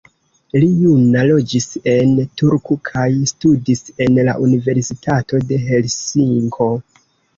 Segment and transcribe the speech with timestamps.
[0.61, 3.05] Li juna loĝis en Turku kaj
[3.35, 6.73] studis en la Universitato de Helsinko.